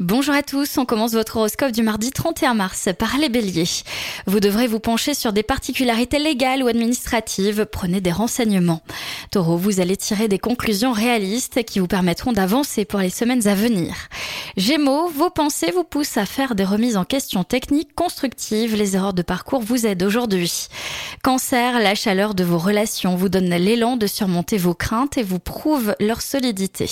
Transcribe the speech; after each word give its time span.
Bonjour 0.00 0.34
à 0.34 0.42
tous, 0.42 0.78
on 0.78 0.86
commence 0.86 1.12
votre 1.12 1.36
horoscope 1.36 1.72
du 1.72 1.82
mardi 1.82 2.10
31 2.10 2.54
mars 2.54 2.88
par 2.98 3.18
les 3.18 3.28
béliers. 3.28 3.68
Vous 4.26 4.40
devrez 4.40 4.66
vous 4.66 4.80
pencher 4.80 5.12
sur 5.12 5.34
des 5.34 5.42
particularités 5.42 6.18
légales 6.18 6.62
ou 6.62 6.68
administratives, 6.68 7.66
prenez 7.70 8.00
des 8.00 8.10
renseignements. 8.10 8.80
Taureau, 9.30 9.58
vous 9.58 9.78
allez 9.78 9.98
tirer 9.98 10.26
des 10.26 10.38
conclusions 10.38 10.92
réalistes 10.92 11.64
qui 11.64 11.80
vous 11.80 11.86
permettront 11.86 12.32
d'avancer 12.32 12.86
pour 12.86 13.00
les 13.00 13.10
semaines 13.10 13.46
à 13.46 13.54
venir. 13.54 13.94
Gémeaux, 14.56 15.08
vos 15.08 15.28
pensées 15.28 15.70
vous 15.70 15.84
poussent 15.84 16.16
à 16.16 16.24
faire 16.24 16.54
des 16.54 16.64
remises 16.64 16.96
en 16.96 17.04
question 17.04 17.44
techniques 17.44 17.94
constructives, 17.94 18.76
les 18.76 18.96
erreurs 18.96 19.12
de 19.12 19.20
parcours 19.20 19.60
vous 19.60 19.86
aident 19.86 20.02
aujourd'hui. 20.02 20.68
Cancer, 21.22 21.78
la 21.78 21.94
chaleur 21.94 22.34
de 22.34 22.42
vos 22.42 22.56
relations 22.56 23.16
vous 23.16 23.28
donne 23.28 23.50
l'élan 23.50 23.98
de 23.98 24.06
surmonter 24.06 24.56
vos 24.56 24.72
craintes 24.72 25.18
et 25.18 25.22
vous 25.22 25.38
prouve 25.38 25.94
leur 26.00 26.22
solidité. 26.22 26.88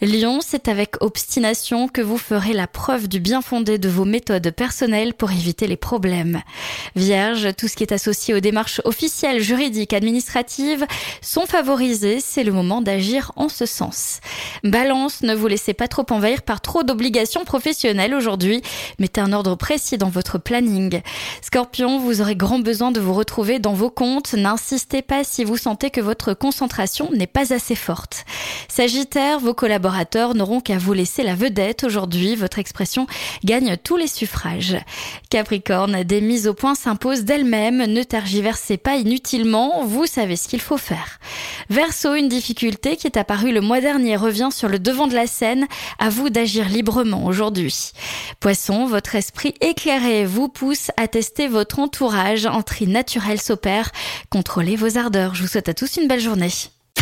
Lion, 0.00 0.38
c'est 0.40 0.68
avec 0.68 1.02
obstination 1.02 1.88
que 1.88 2.00
vous 2.00 2.18
ferez 2.28 2.52
la 2.52 2.66
preuve 2.66 3.08
du 3.08 3.20
bien 3.20 3.40
fondé 3.40 3.78
de 3.78 3.88
vos 3.88 4.04
méthodes 4.04 4.50
personnelles 4.50 5.14
pour 5.14 5.32
éviter 5.32 5.66
les 5.66 5.78
problèmes. 5.78 6.42
Vierge, 6.94 7.56
tout 7.56 7.68
ce 7.68 7.74
qui 7.74 7.84
est 7.84 7.92
associé 7.92 8.34
aux 8.34 8.40
démarches 8.40 8.82
officielles, 8.84 9.40
juridiques, 9.40 9.94
administratives 9.94 10.84
sont 11.22 11.46
favorisés, 11.46 12.20
c'est 12.20 12.44
le 12.44 12.52
moment 12.52 12.82
d'agir 12.82 13.32
en 13.36 13.48
ce 13.48 13.64
sens. 13.64 14.20
Balance, 14.62 15.22
ne 15.22 15.34
vous 15.34 15.46
laissez 15.46 15.72
pas 15.72 15.88
trop 15.88 16.04
envahir 16.10 16.42
par 16.42 16.60
trop 16.60 16.82
d'obligations 16.82 17.46
professionnelles 17.46 18.12
aujourd'hui, 18.12 18.60
mettez 18.98 19.22
un 19.22 19.32
ordre 19.32 19.54
précis 19.54 19.96
dans 19.96 20.10
votre 20.10 20.36
planning. 20.36 21.00
Scorpion, 21.40 21.98
vous 21.98 22.20
aurez 22.20 22.36
grand 22.36 22.58
besoin 22.58 22.90
de 22.90 23.00
vous 23.00 23.14
retrouver 23.14 23.58
dans 23.58 23.72
vos 23.72 23.90
comptes, 23.90 24.34
n'insistez 24.34 25.00
pas 25.00 25.24
si 25.24 25.44
vous 25.44 25.56
sentez 25.56 25.88
que 25.88 26.02
votre 26.02 26.34
concentration 26.34 27.10
n'est 27.10 27.26
pas 27.26 27.54
assez 27.54 27.74
forte. 27.74 28.26
Sagittaire, 28.70 29.40
vos 29.40 29.54
collaborateurs 29.54 30.34
n'auront 30.34 30.60
qu'à 30.60 30.78
vous 30.78 30.92
laisser 30.92 31.22
la 31.22 31.34
vedette 31.34 31.84
aujourd'hui. 31.84 32.36
Votre 32.36 32.58
expression 32.58 33.06
gagne 33.42 33.76
tous 33.82 33.96
les 33.96 34.06
suffrages. 34.06 34.76
Capricorne, 35.30 36.04
des 36.04 36.20
mises 36.20 36.46
au 36.46 36.54
point 36.54 36.74
s'imposent 36.74 37.24
d'elles-mêmes. 37.24 37.86
Ne 37.86 38.02
tergiversez 38.02 38.76
pas 38.76 38.96
inutilement. 38.96 39.84
Vous 39.84 40.06
savez 40.06 40.36
ce 40.36 40.48
qu'il 40.48 40.60
faut 40.60 40.76
faire. 40.76 41.18
Verseau, 41.70 42.14
une 42.14 42.28
difficulté 42.28 42.96
qui 42.96 43.06
est 43.06 43.16
apparue 43.16 43.52
le 43.52 43.60
mois 43.60 43.80
dernier 43.80 44.16
revient 44.16 44.50
sur 44.52 44.68
le 44.68 44.78
devant 44.78 45.06
de 45.06 45.14
la 45.14 45.26
scène. 45.26 45.66
À 45.98 46.10
vous 46.10 46.30
d'agir 46.30 46.68
librement 46.68 47.24
aujourd'hui. 47.26 47.92
Poisson, 48.38 48.86
votre 48.86 49.16
esprit 49.16 49.54
éclairé 49.60 50.24
vous 50.24 50.48
pousse 50.48 50.90
à 50.96 51.08
tester 51.08 51.48
votre 51.48 51.78
entourage. 51.80 52.46
Un 52.46 52.62
tri 52.62 52.86
naturel 52.86 53.40
s'opère. 53.40 53.90
Contrôlez 54.30 54.76
vos 54.76 54.98
ardeurs. 54.98 55.34
Je 55.34 55.42
vous 55.42 55.48
souhaite 55.48 55.68
à 55.68 55.74
tous 55.74 55.96
une 55.96 56.06
belle 56.06 56.20
journée. 56.20 56.50